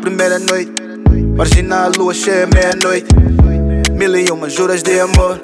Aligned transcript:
primeira 0.00 0.38
noite. 0.38 0.72
Marginal, 1.36 1.92
lua 1.96 2.14
cheia, 2.14 2.46
meia-noite. 2.46 3.08
Mil 3.92 4.16
e 4.16 4.30
uma 4.30 4.48
juras 4.48 4.82
de 4.82 4.98
amor, 4.98 5.38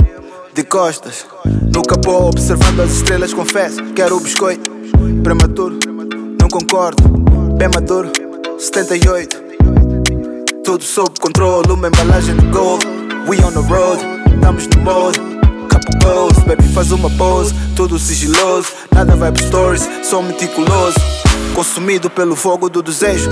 de 0.54 0.64
costas. 0.64 1.26
No 1.72 1.82
capô, 1.82 2.28
observando 2.28 2.80
as 2.80 2.92
estrelas, 2.92 3.34
confesso. 3.34 3.82
Quero 3.94 4.16
o 4.16 4.20
biscoito, 4.20 4.70
prematuro, 5.22 5.78
não 6.40 6.48
concordo. 6.48 7.02
Bem 7.58 7.68
maduro, 7.68 8.10
78. 8.58 9.44
Tudo 10.64 10.82
sob 10.82 11.10
controle, 11.20 11.70
uma 11.70 11.88
embalagem 11.88 12.36
de 12.36 12.46
gold. 12.46 12.84
We 13.28 13.36
on 13.44 13.52
the 13.52 13.72
road, 13.72 14.02
estamos 14.34 14.66
no 14.68 14.82
mode. 14.82 15.20
Goals, 16.02 16.38
baby 16.46 16.62
faz 16.72 16.92
uma 16.92 17.10
pose. 17.10 17.52
Tudo 17.74 17.98
sigiloso, 17.98 18.68
nada 18.94 19.14
vai 19.16 19.30
pro 19.30 19.42
stories, 19.42 19.88
sou 20.02 20.22
meticuloso. 20.22 20.98
Consumido 21.54 22.08
pelo 22.08 22.34
fogo 22.34 22.68
do 22.68 22.82
desejo. 22.82 23.30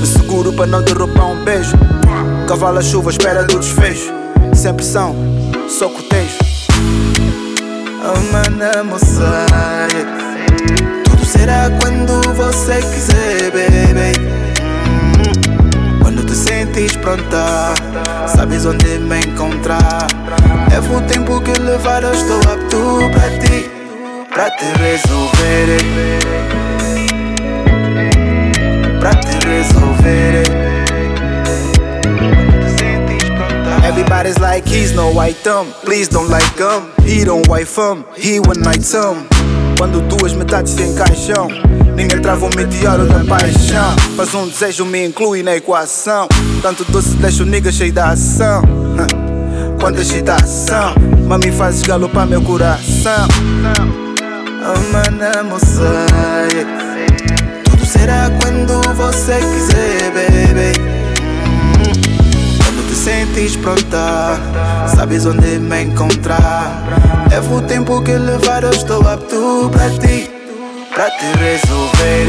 Me 0.00 0.06
seguro 0.06 0.37
para 0.58 0.66
não 0.66 0.82
derrubar 0.82 1.30
um 1.30 1.44
beijo. 1.44 1.78
Cavalo 2.48 2.78
a 2.78 2.82
chuva, 2.82 3.10
espera 3.10 3.44
do 3.44 3.60
desfecho. 3.60 4.12
Sem 4.52 4.74
pressão, 4.74 5.14
só 5.68 5.88
cortejo. 5.88 6.36
Amanda 8.02 8.82
moça, 8.82 9.46
tudo 11.04 11.24
será 11.24 11.70
quando 11.80 12.34
você 12.34 12.80
quiser, 12.80 13.52
baby 13.52 13.88
te 16.28 16.34
sentes 16.34 16.94
pronta, 16.96 17.72
sabes 18.26 18.66
onde 18.66 18.98
me 18.98 19.20
encontrar. 19.20 20.06
É 20.70 20.78
o 20.78 21.00
tempo 21.06 21.40
que 21.40 21.52
levar, 21.52 22.02
eu 22.02 22.12
estou 22.12 22.38
apto 22.40 23.10
para 23.12 23.30
ti, 23.38 23.70
para 24.28 24.50
te 24.50 24.66
resolver. 24.78 25.78
Para 29.00 29.14
te 29.14 29.46
resolver. 29.46 30.17
Like 34.58 34.68
he's 34.68 34.92
no 34.92 35.12
white 35.12 35.36
thumb. 35.36 35.72
Please 35.84 36.08
don't 36.08 36.28
like 36.28 36.58
him. 36.58 36.90
He 37.04 37.24
don't 37.24 37.46
wife 37.48 37.76
him. 37.76 38.04
He 38.16 38.40
one 38.40 38.60
night 38.60 38.82
some. 38.82 39.26
Quando 39.76 40.00
duas 40.08 40.34
metades 40.34 40.72
se 40.72 40.82
encaixam. 40.82 41.48
Ninguém 41.94 42.20
trava 42.20 42.46
um 42.46 42.50
meteoro 42.56 43.06
da 43.06 43.24
paixão. 43.24 43.94
Mas 44.16 44.34
um 44.34 44.48
desejo 44.48 44.84
me 44.84 45.06
inclui 45.06 45.42
na 45.44 45.56
equação. 45.56 46.26
Tanto 46.60 46.84
doce 46.90 47.14
deixa 47.16 47.44
o 47.44 47.46
nigga 47.46 47.70
cheio 47.70 47.92
da 47.92 48.10
ação. 48.10 48.62
Quanta 49.80 50.00
excitação, 50.00 50.94
mami 51.28 51.52
fazes 51.52 51.82
galopar 51.82 52.26
meu 52.26 52.42
coração. 52.42 53.28
Amanda 54.60 55.44
moça, 55.44 56.06
tudo 57.64 57.86
será 57.86 58.28
quando 58.40 58.82
você 58.96 59.38
quiser, 59.38 59.97
quis 63.38 63.56
brotar 63.56 64.36
Sabes 64.94 65.24
onde 65.26 65.58
me 65.60 65.82
encontrar. 65.82 66.82
Levo 67.30 67.58
o 67.58 67.62
tempo 67.62 68.02
que 68.02 68.12
levar, 68.12 68.64
eu 68.64 68.70
estou 68.70 69.06
apto 69.06 69.70
para 69.70 69.90
ti 69.90 70.28
Para 70.92 71.10
te 71.10 71.26
resolver. 71.38 72.26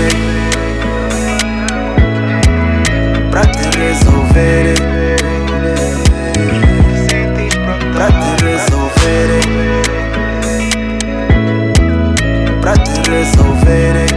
Para 3.32 3.46
te 3.48 3.78
resolver. 3.78 4.76
Para 7.94 8.08
te 8.08 8.44
resolver. 8.44 9.30
Para 12.62 12.74
te 12.84 13.10
resolver. 13.10 14.09